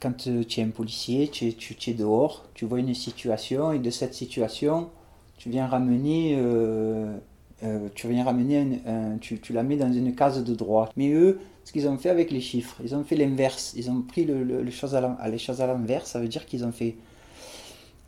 quand 0.00 0.16
tu 0.16 0.60
es 0.60 0.62
un 0.62 0.70
policier, 0.70 1.28
tu 1.28 1.48
es, 1.48 1.52
tu, 1.52 1.76
es 1.90 1.94
dehors, 1.94 2.44
tu 2.54 2.64
vois 2.64 2.80
une 2.80 2.94
situation, 2.94 3.72
et 3.72 3.78
de 3.78 3.90
cette 3.90 4.14
situation, 4.14 4.88
tu 5.36 5.50
viens 5.50 5.66
ramener, 5.66 6.34
euh, 6.36 7.16
euh, 7.62 7.88
tu 7.94 8.08
viens 8.08 8.24
ramener 8.24 8.80
tu, 9.20 9.40
tu 9.40 9.52
la 9.52 9.62
mets 9.62 9.76
dans 9.76 9.92
une 9.92 10.14
case 10.14 10.42
de 10.42 10.54
droit. 10.54 10.88
Mais 10.96 11.12
eux, 11.12 11.38
ce 11.64 11.72
qu'ils 11.72 11.88
ont 11.88 11.98
fait 11.98 12.10
avec 12.10 12.30
les 12.30 12.40
chiffres, 12.40 12.76
ils 12.82 12.94
ont 12.94 13.04
fait 13.04 13.16
l'inverse. 13.16 13.74
Ils 13.76 13.90
ont 13.90 14.02
pris 14.02 14.24
le, 14.24 14.62
les 14.62 14.70
choses 14.70 14.94
à 14.94 15.00
l'envers. 15.00 16.06
Ça 16.06 16.20
veut 16.20 16.28
dire 16.28 16.46
qu'ils 16.46 16.64
ont 16.64 16.72
fait, 16.72 16.96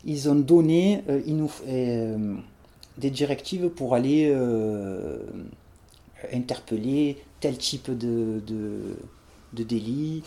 ils 0.05 0.29
ont 0.29 0.35
donné 0.35 1.03
euh, 1.09 1.21
euh, 1.67 2.35
des 2.97 3.09
directives 3.11 3.69
pour 3.69 3.95
aller 3.95 4.31
euh, 4.33 5.19
interpeller 6.31 7.17
tel 7.39 7.57
type 7.57 7.91
de, 7.91 8.41
de, 8.45 9.63
délit, 9.63 10.23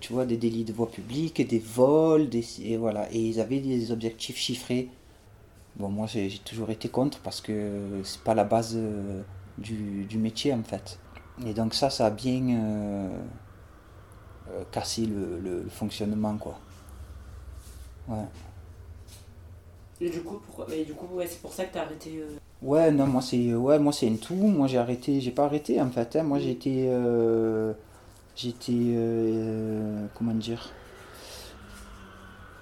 tu 0.00 0.12
vois, 0.12 0.26
des 0.26 0.36
délits 0.36 0.64
de 0.64 0.72
voie 0.72 0.90
publique, 0.90 1.46
des 1.46 1.58
vols, 1.58 2.28
des, 2.28 2.44
et 2.62 2.76
voilà. 2.76 3.10
Et 3.12 3.20
ils 3.20 3.40
avaient 3.40 3.60
des 3.60 3.90
objectifs 3.92 4.36
chiffrés. 4.36 4.88
Bon, 5.76 5.88
moi 5.88 6.06
j'ai 6.06 6.30
toujours 6.44 6.70
été 6.70 6.88
contre 6.88 7.18
parce 7.20 7.40
que 7.40 8.00
c'est 8.04 8.20
pas 8.22 8.34
la 8.34 8.44
base 8.44 8.78
du, 9.58 10.18
métier 10.18 10.52
en 10.54 10.62
fait. 10.62 10.98
Et 11.46 11.54
donc 11.54 11.74
ça, 11.74 11.90
ça 11.90 12.06
a 12.06 12.10
bien 12.10 13.10
cassé 14.70 15.06
le, 15.06 15.38
le- 15.40 15.62
le 15.62 15.68
fonctionnement 15.70 16.36
quoi. 16.36 16.58
Ouais. 18.08 18.26
Et 20.04 20.10
du 20.10 20.20
coup, 20.22 20.38
pourquoi... 20.44 20.66
mais 20.68 20.84
du 20.84 20.94
coup 20.94 21.06
ouais, 21.14 21.26
c'est 21.28 21.40
pour 21.40 21.52
ça 21.52 21.64
que 21.64 21.72
t'as 21.74 21.82
arrêté. 21.82 22.18
euh, 22.18 22.36
Ouais, 22.60 22.90
non, 22.90 23.06
moi 23.06 23.22
c'est 23.22 23.54
ouais, 23.54 23.78
moi 23.78 23.92
c'est 23.92 24.08
un 24.08 24.16
tout. 24.16 24.34
Moi 24.34 24.66
j'ai 24.66 24.78
arrêté, 24.78 25.20
j'ai 25.20 25.30
pas 25.30 25.44
arrêté 25.44 25.80
en 25.80 25.90
fait. 25.90 26.16
hein. 26.16 26.22
Moi 26.24 26.38
j'ai 26.40 26.50
été, 26.50 26.86
euh, 26.88 27.72
j'étais, 28.36 28.72
euh, 28.74 30.06
comment 30.14 30.34
dire, 30.34 30.70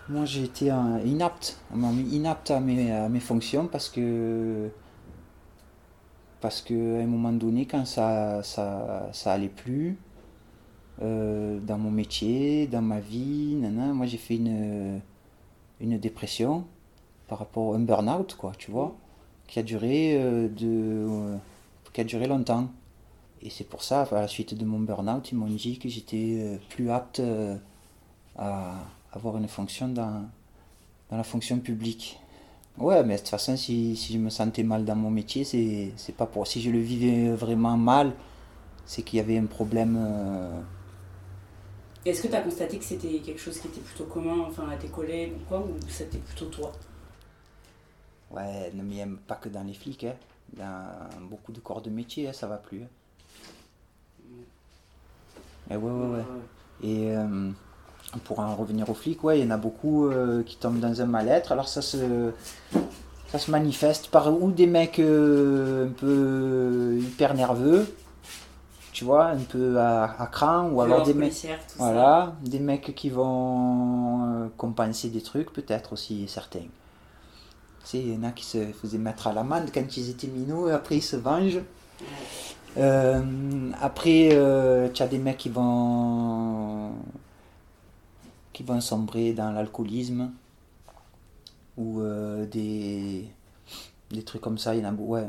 moi 0.08 0.24
j'ai 0.26 0.44
été 0.44 0.70
un- 0.70 1.00
inapte. 1.00 1.58
On 1.72 1.76
m'a 1.78 1.90
mis 1.92 2.08
inapte 2.14 2.50
à 2.50 2.60
mes, 2.60 2.92
à 2.92 3.08
mes 3.08 3.20
fonctions 3.20 3.66
parce 3.66 3.88
que 3.88 4.68
parce 6.40 6.62
que 6.62 6.98
à 7.00 7.02
un 7.02 7.06
moment 7.06 7.32
donné 7.32 7.66
quand 7.66 7.84
ça 7.86 8.42
ça 8.42 9.08
ça 9.12 9.32
allait 9.32 9.48
plus 9.48 9.98
euh, 11.02 11.58
dans 11.60 11.78
mon 11.78 11.90
métier, 11.90 12.66
dans 12.66 12.82
ma 12.82 13.00
vie, 13.00 13.54
nana, 13.56 13.92
moi 13.92 14.06
j'ai 14.06 14.18
fait 14.18 14.36
une 14.36 15.00
une 15.80 15.98
dépression 15.98 16.64
par 17.30 17.38
rapport 17.38 17.72
à 17.72 17.76
un 17.76 17.80
burn-out 17.80 18.34
quoi, 18.34 18.52
tu 18.58 18.72
vois 18.72 18.92
qui 19.46 19.60
a 19.60 19.62
duré 19.62 20.16
euh, 20.16 20.48
de 20.48 20.66
euh, 20.66 21.36
qui 21.92 22.00
a 22.00 22.04
duré 22.04 22.26
longtemps. 22.26 22.68
Et 23.42 23.50
c'est 23.50 23.64
pour 23.64 23.82
ça 23.82 24.02
à 24.02 24.14
la 24.20 24.28
suite 24.28 24.54
de 24.54 24.64
mon 24.64 24.80
burn-out 24.80 25.30
ils 25.30 25.38
m'ont 25.38 25.46
dit 25.46 25.78
que 25.78 25.88
j'étais 25.88 26.38
euh, 26.40 26.56
plus 26.68 26.90
apte 26.90 27.22
à 28.36 28.74
avoir 29.12 29.36
une 29.36 29.48
fonction 29.48 29.88
dans, 29.88 30.24
dans 31.08 31.16
la 31.16 31.22
fonction 31.24 31.58
publique. 31.60 32.18
Ouais 32.78 33.02
mais 33.04 33.14
de 33.14 33.20
toute 33.20 33.28
façon 33.28 33.56
si, 33.56 33.94
si 33.96 34.12
je 34.12 34.18
me 34.18 34.30
sentais 34.30 34.64
mal 34.64 34.84
dans 34.84 34.96
mon 34.96 35.10
métier 35.10 35.44
c'est 35.44 36.16
pas 36.16 36.26
pour 36.26 36.48
si 36.48 36.60
je 36.60 36.70
le 36.70 36.80
vivais 36.80 37.30
vraiment 37.30 37.76
mal 37.76 38.12
c'est 38.86 39.02
qu'il 39.02 39.18
y 39.18 39.20
avait 39.20 39.38
un 39.38 39.46
problème 39.46 39.94
Est-ce 42.04 42.22
que 42.22 42.28
t'as 42.28 42.40
constaté 42.40 42.78
que 42.78 42.84
c'était 42.84 43.18
quelque 43.18 43.40
chose 43.40 43.58
qui 43.60 43.68
était 43.68 43.80
plutôt 43.80 44.04
commun 44.04 44.46
enfin, 44.48 44.68
à 44.68 44.76
tes 44.76 44.88
collègues 44.88 45.32
ou 45.36 45.48
quoi, 45.48 45.60
ou 45.60 45.76
c'était 45.88 46.18
plutôt 46.18 46.46
toi? 46.46 46.72
Ouais 48.30 48.70
ne 48.74 48.82
m'y 48.82 49.00
aime 49.00 49.18
pas 49.26 49.36
que 49.36 49.48
dans 49.48 49.62
les 49.62 49.74
flics 49.74 50.04
hein. 50.04 50.14
dans 50.56 51.26
beaucoup 51.28 51.52
de 51.52 51.60
corps 51.60 51.82
de 51.82 51.90
métier 51.90 52.28
hein, 52.28 52.32
ça 52.32 52.46
va 52.46 52.56
plus 52.56 52.82
hein. 52.82 52.88
Eh 55.70 55.76
ouais 55.76 55.90
ouais 55.90 56.08
ouais 56.16 56.24
Et 56.82 57.16
euh, 57.16 57.50
pour 58.24 58.40
en 58.40 58.56
revenir 58.56 58.88
aux 58.90 58.94
flics, 58.94 59.22
ouais, 59.22 59.38
il 59.38 59.44
y 59.44 59.46
en 59.46 59.50
a 59.52 59.56
beaucoup 59.56 60.06
euh, 60.06 60.42
qui 60.42 60.56
tombent 60.56 60.80
dans 60.80 61.00
un 61.00 61.06
mal-être. 61.06 61.52
Alors 61.52 61.68
ça 61.68 61.80
se, 61.82 62.32
ça 63.28 63.38
se 63.38 63.50
manifeste 63.50 64.08
par 64.08 64.32
ou 64.42 64.50
des 64.50 64.66
mecs 64.66 64.98
euh, 64.98 65.88
un 65.88 65.92
peu 65.92 66.98
hyper 67.00 67.34
nerveux, 67.34 67.86
tu 68.92 69.04
vois, 69.04 69.26
un 69.26 69.38
peu 69.38 69.78
à, 69.78 70.20
à 70.20 70.26
cran, 70.26 70.70
ou 70.70 70.80
alors 70.80 71.04
des 71.04 71.14
mecs, 71.14 71.32
ça. 71.32 71.48
voilà, 71.78 72.34
des 72.42 72.58
mecs 72.58 72.92
qui 72.96 73.08
vont 73.10 74.50
compenser 74.56 75.08
des 75.10 75.22
trucs, 75.22 75.52
peut-être 75.52 75.92
aussi 75.92 76.26
certains. 76.26 76.66
Sais, 77.90 77.98
il 77.98 78.14
y 78.14 78.16
en 78.16 78.22
a 78.24 78.30
qui 78.30 78.44
se 78.44 78.66
faisaient 78.72 78.98
mettre 78.98 79.26
à 79.26 79.32
l'amende 79.32 79.70
quand 79.74 79.96
ils 79.96 80.10
étaient 80.10 80.28
minots, 80.28 80.68
et 80.68 80.72
après 80.72 80.98
ils 80.98 81.02
se 81.02 81.16
vengent. 81.16 81.60
Euh, 82.76 83.70
après, 83.80 84.28
euh, 84.32 84.88
tu 84.92 85.02
as 85.02 85.08
des 85.08 85.18
mecs 85.18 85.38
qui 85.38 85.48
vont 85.48 86.92
qui 88.52 88.62
vont 88.62 88.80
sombrer 88.80 89.32
dans 89.32 89.50
l'alcoolisme 89.52 90.30
ou 91.76 92.00
euh, 92.00 92.46
des 92.46 93.24
des 94.10 94.22
trucs 94.22 94.42
comme 94.42 94.58
ça. 94.58 94.74
Il 94.74 94.82
y 94.82 94.86
en 94.86 94.90
a. 94.90 94.92
Ouais. 94.94 95.28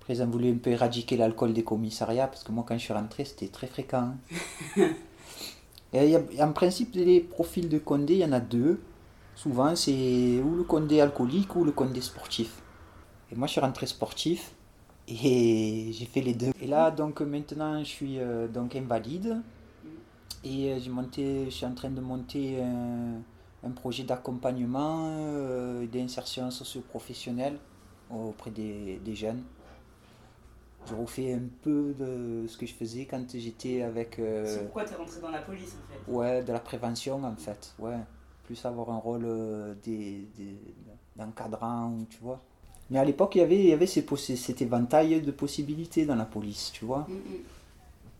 Après, 0.00 0.14
ils 0.14 0.22
ont 0.22 0.26
voulu 0.26 0.50
un 0.50 0.56
peu 0.56 0.70
éradiquer 0.70 1.16
l'alcool 1.16 1.52
des 1.52 1.62
commissariats 1.64 2.26
parce 2.26 2.42
que 2.42 2.52
moi, 2.52 2.64
quand 2.66 2.76
je 2.78 2.82
suis 2.84 2.92
rentré, 2.92 3.24
c'était 3.24 3.48
très 3.48 3.66
fréquent. 3.66 4.14
hein. 4.78 4.88
Et 5.92 6.08
y 6.10 6.16
a- 6.16 6.46
en 6.46 6.52
principe, 6.52 6.94
les 6.94 7.20
profils 7.20 7.68
de 7.68 7.78
Condé, 7.78 8.14
il 8.14 8.20
y 8.20 8.24
en 8.24 8.32
a 8.32 8.40
deux. 8.40 8.80
Souvent, 9.42 9.74
c'est 9.74 10.42
ou 10.42 10.54
le 10.54 10.64
Condé 10.64 11.00
alcoolique 11.00 11.56
ou 11.56 11.64
le 11.64 11.72
Condé 11.72 12.02
sportif. 12.02 12.50
Et 13.32 13.34
moi, 13.36 13.46
je 13.46 13.52
suis 13.52 13.60
rentré 13.62 13.86
sportif. 13.86 14.52
Et 15.08 15.90
j'ai 15.92 16.04
fait 16.04 16.20
les 16.20 16.34
deux. 16.34 16.50
Et 16.60 16.66
là, 16.66 16.90
donc 16.90 17.22
maintenant, 17.22 17.78
je 17.82 17.88
suis 17.88 18.18
euh, 18.18 18.48
donc 18.48 18.76
invalide. 18.76 19.40
Et 20.44 20.72
euh, 20.72 20.78
j'ai 20.78 20.90
monté, 20.90 21.46
je 21.46 21.50
suis 21.50 21.64
en 21.64 21.74
train 21.74 21.88
de 21.90 22.02
monter 22.02 22.62
un, 22.62 23.22
un 23.66 23.70
projet 23.70 24.04
d'accompagnement 24.04 25.08
euh, 25.08 25.82
et 25.84 25.86
d'insertion 25.86 26.50
socio-professionnelle 26.50 27.56
auprès 28.10 28.50
des, 28.50 29.00
des 29.02 29.14
jeunes. 29.14 29.42
Je 30.86 30.94
refais 30.94 31.32
un 31.32 31.48
peu 31.62 31.94
de 31.98 32.46
ce 32.46 32.56
que 32.58 32.66
je 32.66 32.74
faisais 32.74 33.06
quand 33.06 33.24
j'étais 33.34 33.82
avec 33.82 34.18
euh, 34.18 34.44
C'est 34.46 34.62
pourquoi 34.64 34.84
t'es 34.84 34.96
rentré 34.96 35.20
dans 35.20 35.30
la 35.30 35.40
police 35.42 35.76
en 35.80 35.92
fait? 35.92 36.12
ouais, 36.12 36.42
de 36.42 36.52
la 36.52 36.60
prévention 36.60 37.22
en 37.24 37.36
fait. 37.36 37.74
Ouais. 37.78 38.00
Plus 38.50 38.64
avoir 38.66 38.90
un 38.90 38.96
rôle 38.96 39.26
euh, 39.26 39.74
des, 39.84 40.26
des- 40.36 40.58
d'encadrant, 41.14 41.94
tu 42.10 42.18
vois. 42.20 42.40
Mais 42.90 42.98
à 42.98 43.04
l'époque, 43.04 43.36
il 43.36 43.38
y 43.38 43.42
avait, 43.42 43.60
il 43.60 43.66
y 43.66 43.72
avait 43.72 43.86
ces 43.86 44.04
cet 44.34 44.60
éventail 44.60 45.22
de 45.22 45.30
possibilités 45.30 46.04
dans 46.04 46.16
la 46.16 46.24
police, 46.24 46.72
tu 46.72 46.84
vois. 46.84 47.06
Mm, 47.08 47.12
mm. 47.12 47.42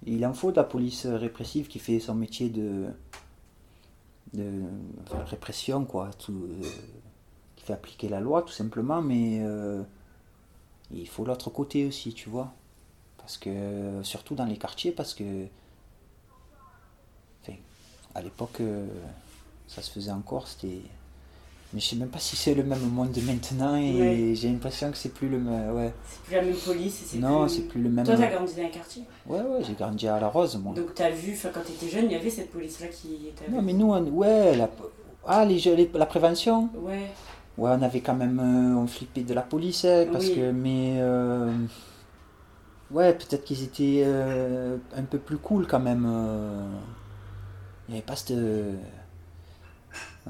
Il 0.07 0.25
en 0.25 0.33
faut 0.33 0.53
de 0.53 0.57
la 0.57 0.63
police 0.63 1.05
répressive 1.07 1.67
qui 1.67 1.81
fait 1.81 1.99
son 1.99 2.15
métier 2.15 2.49
de, 2.49 2.87
de 4.35 4.63
enfin, 5.03 5.25
répression, 5.25 5.85
quoi, 5.85 6.11
tout, 6.17 6.47
euh, 6.49 6.63
qui 7.57 7.65
fait 7.65 7.73
appliquer 7.73 8.09
la 8.09 8.21
loi, 8.21 8.43
tout 8.43 8.53
simplement, 8.53 9.03
mais 9.03 9.41
euh, 9.43 9.83
il 10.93 11.09
faut 11.09 11.25
l'autre 11.25 11.51
côté 11.51 11.87
aussi, 11.87 12.15
tu 12.15 12.29
vois. 12.29 12.53
Parce 13.19 13.37
que, 13.37 14.01
surtout 14.05 14.37
dans 14.37 14.47
les 14.47 14.59
quartiers, 14.59 14.93
parce 14.93 15.13
que, 15.13 15.47
enfin, 17.43 17.57
à 18.15 18.23
l'époque, 18.23 18.61
euh, 18.61 18.87
ça 19.75 19.83
se 19.83 19.91
faisait 19.91 20.11
encore, 20.11 20.47
c'était. 20.49 20.81
Mais 21.73 21.79
je 21.79 21.87
sais 21.87 21.95
même 21.97 22.09
pas 22.09 22.19
si 22.19 22.35
c'est 22.35 22.55
le 22.55 22.65
même 22.65 22.81
monde 22.91 23.17
maintenant 23.25 23.77
et 23.77 23.93
Ouais. 24.00 24.35
j'ai 24.35 24.49
l'impression 24.49 24.91
que 24.91 24.97
c'est 24.97 25.11
plus 25.15 25.29
le 25.29 25.39
même. 25.39 25.73
Ouais. 25.77 25.93
C'est 26.05 26.21
plus 26.25 26.35
la 26.35 26.43
même 26.43 26.57
police 26.57 27.03
c'est 27.07 27.19
Non, 27.19 27.43
plus... 27.47 27.55
c'est 27.55 27.62
plus 27.69 27.81
le 27.81 27.89
même. 27.91 28.05
Toi, 28.05 28.17
t'as 28.17 28.27
grandi 28.27 28.55
dans 28.57 28.62
un 28.65 28.69
quartier? 28.71 29.03
Ouais, 29.25 29.39
ouais, 29.41 29.62
j'ai 29.65 29.75
grandi 29.75 30.09
à 30.09 30.19
la 30.19 30.27
Rose, 30.29 30.59
moi. 30.61 30.75
Donc 30.75 30.95
t'as 30.97 31.11
vu, 31.11 31.39
quand 31.41 31.61
t'étais 31.65 31.89
jeune, 31.89 32.07
il 32.07 32.12
y 32.12 32.17
avait 32.17 32.29
cette 32.31 32.50
police-là 32.50 32.89
qui 32.89 33.29
était 33.29 33.43
avec 33.45 33.55
Non, 33.55 33.62
mais 33.62 33.73
nous, 33.73 33.87
on- 33.93 34.03
ouais, 34.03 34.57
la, 34.57 34.69
ah, 35.25 35.45
les, 35.45 35.61
jeux- 35.61 35.77
les- 35.77 35.89
la 35.95 36.07
prévention. 36.07 36.69
Ouais. 36.75 37.09
Ouais, 37.57 37.71
on 37.79 37.83
avait 37.83 38.00
quand 38.00 38.15
même, 38.17 38.41
euh, 38.41 38.77
on 38.83 38.89
flippait 38.89 39.23
de 39.23 39.35
la 39.35 39.43
police, 39.43 39.85
hein, 39.85 40.07
parce 40.11 40.27
Oui. 40.27 40.35
que, 40.35 40.50
mais, 40.50 40.97
euh, 40.99 41.53
ouais, 42.91 43.12
peut-être 43.15 43.45
qu'ils 43.45 43.62
étaient 43.62 44.03
euh, 44.05 44.77
un 44.97 45.03
peu 45.03 45.19
plus 45.19 45.37
cool 45.39 45.69
quand 45.69 45.79
même. 45.81 46.05
Il 47.89 47.93
n'y 47.93 47.99
avait 47.99 48.07
pas 48.07 48.17
cette, 48.17 48.33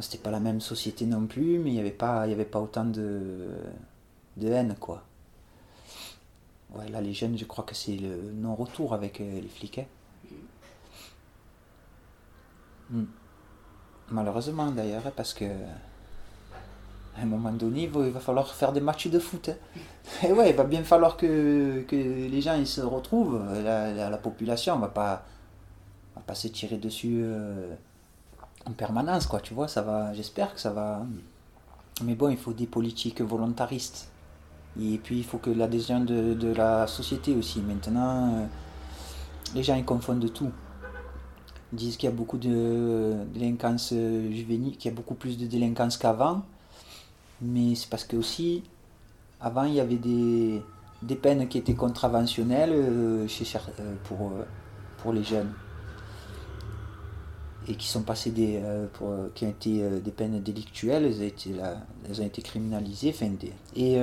c'était 0.00 0.18
pas 0.22 0.30
la 0.30 0.40
même 0.40 0.60
société 0.60 1.06
non 1.06 1.26
plus, 1.26 1.58
mais 1.58 1.70
il 1.70 1.74
n'y 1.74 1.80
avait 1.80 1.90
pas, 1.90 2.26
y 2.26 2.32
avait 2.32 2.44
pas 2.44 2.60
autant 2.60 2.84
de, 2.84 3.48
de 4.36 4.48
haine, 4.48 4.76
quoi. 4.78 5.02
Ouais, 6.74 6.88
là, 6.88 7.00
les 7.00 7.12
jeunes, 7.12 7.36
je 7.36 7.44
crois 7.44 7.64
que 7.64 7.74
c'est 7.74 7.96
le 7.96 8.32
non-retour 8.32 8.94
avec 8.94 9.20
euh, 9.20 9.40
les 9.40 9.48
flics. 9.48 9.78
hein. 9.80 9.84
Mm. 12.90 13.04
Malheureusement 14.10 14.70
d'ailleurs, 14.72 15.06
hein, 15.06 15.12
parce 15.14 15.32
que 15.34 15.44
à 15.44 17.22
un 17.22 17.26
moment 17.26 17.52
donné, 17.52 17.82
il 17.84 17.90
va, 17.90 18.20
falloir 18.20 18.52
faire 18.52 18.72
des 18.72 18.80
matchs 18.80 19.08
de 19.08 19.18
foot. 19.18 19.50
hein. 19.50 19.56
Et 20.28 20.32
ouais, 20.32 20.50
il 20.50 20.56
va 20.56 20.64
bien 20.64 20.82
falloir 20.84 21.16
que, 21.16 21.82
que 21.82 21.96
les 21.96 22.40
gens 22.40 22.54
ils 22.56 22.66
se 22.66 22.80
retrouvent. 22.80 23.40
La, 23.62 23.92
la, 23.92 24.10
la 24.10 24.18
population 24.18 24.76
ne 24.76 24.80
va 24.82 24.88
pas, 24.88 25.24
va 26.16 26.22
pas 26.22 26.34
se 26.34 26.48
tirer 26.48 26.78
dessus 26.78 27.20
euh, 27.22 27.74
en 28.66 28.72
permanence, 28.72 29.26
quoi. 29.26 29.40
Tu 29.40 29.54
vois, 29.54 29.68
ça 29.68 29.82
va. 29.82 30.12
J'espère 30.14 30.54
que 30.54 30.60
ça 30.60 30.70
va. 30.70 31.04
Mais 32.04 32.14
bon, 32.14 32.28
il 32.30 32.36
faut 32.36 32.52
des 32.52 32.66
politiques 32.66 33.20
volontaristes. 33.20 34.08
Et 34.80 34.98
puis 34.98 35.18
il 35.18 35.24
faut 35.24 35.38
que 35.38 35.50
l'adhésion 35.50 36.00
de, 36.00 36.52
la 36.52 36.86
société 36.86 37.34
aussi. 37.34 37.60
Maintenant, 37.60 38.34
euh, 38.34 38.46
les 39.54 39.62
gens 39.62 39.74
ils 39.74 39.84
confondent 39.84 40.32
tout. 40.32 40.50
Ils 41.72 41.76
disent 41.76 41.96
qu'il 41.96 42.08
y 42.08 42.12
a 42.12 42.14
beaucoup 42.14 42.38
de 42.38 43.14
délinquance 43.32 43.90
juvénile, 43.90 44.76
qu'il 44.76 44.90
y 44.90 44.94
a 44.94 44.96
beaucoup 44.96 45.14
plus 45.14 45.38
de 45.38 45.46
délinquance 45.46 45.96
qu'avant. 45.96 46.42
Mais 47.42 47.74
c'est 47.74 47.88
parce 47.88 48.04
que 48.04 48.16
aussi, 48.16 48.62
avant, 49.40 49.64
il 49.64 49.74
y 49.74 49.80
avait 49.80 49.96
des, 49.96 50.62
des 51.02 51.16
peines 51.16 51.48
qui 51.48 51.58
étaient 51.58 51.74
contraventionnelles 51.74 52.72
euh, 52.72 53.28
chez, 53.28 53.44
euh, 53.56 53.94
pour, 54.04 54.32
pour 54.98 55.12
les 55.12 55.24
jeunes. 55.24 55.52
Et 57.68 57.74
qui 57.74 57.86
sont 57.86 58.02
passées 58.02 58.30
des, 58.30 58.60
pour, 58.94 59.14
qui 59.34 59.44
ont 59.44 59.50
été 59.50 59.88
des 60.00 60.10
peines 60.10 60.40
délictuelles, 60.40 61.04
elles 61.04 61.20
ont 61.20 61.26
été, 61.26 61.50
elles 62.08 62.20
ont 62.20 62.26
été 62.26 62.42
criminalisées. 62.42 63.12
Fin, 63.12 63.30
et 63.76 64.00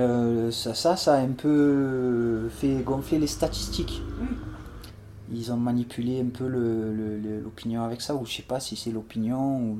ça, 0.50 0.74
ça, 0.74 0.96
ça 0.96 1.14
a 1.14 1.18
un 1.18 1.32
peu 1.32 2.48
fait 2.50 2.76
gonfler 2.82 3.18
les 3.18 3.26
statistiques. 3.26 4.00
Ils 5.30 5.52
ont 5.52 5.56
manipulé 5.56 6.20
un 6.20 6.30
peu 6.30 6.46
l'opinion 6.46 7.82
avec 7.82 8.00
ça, 8.00 8.14
ou 8.14 8.24
je 8.24 8.32
sais 8.32 8.42
pas 8.42 8.60
si 8.60 8.76
c'est 8.76 8.90
l'opinion 8.90 9.60
ou 9.60 9.78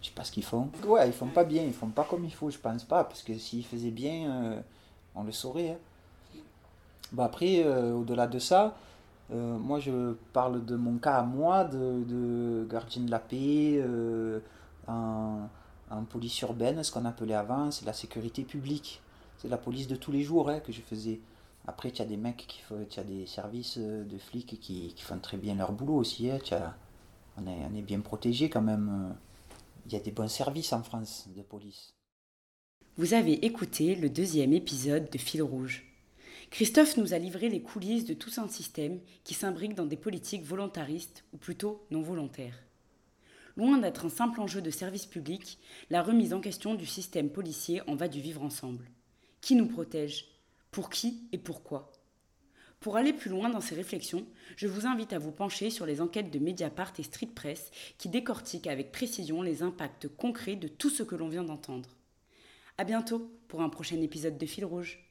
je 0.00 0.08
sais 0.08 0.14
pas 0.14 0.24
ce 0.24 0.32
qu'ils 0.32 0.44
font. 0.44 0.68
Ouais, 0.86 1.06
ils 1.06 1.12
font 1.12 1.28
pas 1.28 1.44
bien, 1.44 1.62
ils 1.62 1.72
font 1.72 1.88
pas 1.88 2.04
comme 2.04 2.24
il 2.24 2.32
faut, 2.32 2.50
je 2.50 2.58
pense 2.58 2.84
pas, 2.84 3.04
parce 3.04 3.22
que 3.22 3.36
s'ils 3.36 3.64
faisaient 3.64 3.90
bien, 3.90 4.30
euh, 4.30 4.60
on 5.14 5.24
le 5.24 5.32
saurait. 5.32 5.70
Hein. 5.70 6.38
Bon, 7.12 7.24
après, 7.24 7.62
euh, 7.64 7.92
au-delà 7.94 8.26
de 8.26 8.38
ça, 8.38 8.76
euh, 9.32 9.58
moi 9.58 9.78
je 9.80 10.14
parle 10.32 10.64
de 10.64 10.76
mon 10.76 10.98
cas 10.98 11.18
à 11.18 11.22
moi, 11.22 11.64
de, 11.64 12.66
gardien 12.70 13.02
de 13.02 13.10
la 13.10 13.18
paix, 13.18 13.82
en, 14.86 15.48
police 16.08 16.40
urbaine, 16.42 16.82
ce 16.82 16.92
qu'on 16.92 17.04
appelait 17.04 17.34
avant, 17.34 17.70
c'est 17.70 17.84
la 17.84 17.92
sécurité 17.92 18.42
publique. 18.44 19.00
C'est 19.38 19.48
la 19.48 19.58
police 19.58 19.88
de 19.88 19.96
tous 19.96 20.12
les 20.12 20.22
jours 20.22 20.50
hein, 20.50 20.60
que 20.60 20.72
je 20.72 20.80
faisais. 20.80 21.20
Après, 21.66 21.90
tu 21.90 22.02
as 22.02 22.04
des 22.04 22.16
mecs 22.16 22.46
qui 22.46 23.00
as 23.00 23.04
des 23.04 23.26
services 23.26 23.78
de 23.78 24.18
flics 24.18 24.58
qui, 24.60 24.94
font 24.98 25.18
très 25.18 25.36
bien 25.36 25.54
leur 25.54 25.72
boulot 25.72 25.94
aussi. 25.94 26.30
Hein. 26.30 26.38
on, 27.38 27.46
est, 27.46 27.66
on 27.70 27.76
est 27.76 27.82
bien 27.82 28.00
protégé 28.00 28.48
quand 28.48 28.62
même 28.62 29.14
il 29.86 29.92
y 29.92 29.96
a 29.96 30.00
des 30.00 30.12
bons 30.12 30.30
services 30.30 30.72
en 30.72 30.82
France 30.82 31.28
de 31.34 31.42
police. 31.42 31.94
Vous 32.96 33.14
avez 33.14 33.44
écouté 33.44 33.94
le 33.94 34.08
deuxième 34.08 34.52
épisode 34.52 35.10
de 35.10 35.18
Fil 35.18 35.42
Rouge. 35.42 35.89
Christophe 36.50 36.96
nous 36.96 37.14
a 37.14 37.18
livré 37.18 37.48
les 37.48 37.62
coulisses 37.62 38.04
de 38.04 38.14
tout 38.14 38.32
un 38.38 38.48
système 38.48 39.00
qui 39.22 39.34
s'imbrique 39.34 39.74
dans 39.74 39.86
des 39.86 39.96
politiques 39.96 40.44
volontaristes 40.44 41.24
ou 41.32 41.36
plutôt 41.36 41.86
non 41.90 42.02
volontaires. 42.02 42.58
Loin 43.56 43.78
d'être 43.78 44.06
un 44.06 44.10
simple 44.10 44.40
enjeu 44.40 44.60
de 44.60 44.70
service 44.70 45.06
public, 45.06 45.58
la 45.90 46.02
remise 46.02 46.34
en 46.34 46.40
question 46.40 46.74
du 46.74 46.86
système 46.86 47.30
policier 47.30 47.82
en 47.88 47.94
va 47.94 48.08
du 48.08 48.20
vivre 48.20 48.42
ensemble. 48.42 48.90
Qui 49.40 49.54
nous 49.54 49.66
protège? 49.66 50.26
Pour 50.70 50.90
qui 50.90 51.28
et 51.32 51.38
pourquoi? 51.38 51.92
Pour 52.80 52.96
aller 52.96 53.12
plus 53.12 53.30
loin 53.30 53.48
dans 53.48 53.60
ces 53.60 53.74
réflexions, 53.74 54.26
je 54.56 54.66
vous 54.66 54.86
invite 54.86 55.12
à 55.12 55.18
vous 55.18 55.32
pencher 55.32 55.70
sur 55.70 55.86
les 55.86 56.00
enquêtes 56.00 56.30
de 56.30 56.38
Mediapart 56.38 56.92
et 56.98 57.02
Street 57.02 57.30
Press 57.32 57.70
qui 57.98 58.08
décortiquent 58.08 58.66
avec 58.66 58.90
précision 58.90 59.42
les 59.42 59.62
impacts 59.62 60.08
concrets 60.08 60.56
de 60.56 60.68
tout 60.68 60.90
ce 60.90 61.02
que 61.02 61.14
l'on 61.14 61.28
vient 61.28 61.44
d'entendre. 61.44 61.90
À 62.78 62.84
bientôt 62.84 63.30
pour 63.48 63.62
un 63.62 63.68
prochain 63.68 64.00
épisode 64.00 64.38
de 64.38 64.46
Fil 64.46 64.64
Rouge. 64.64 65.09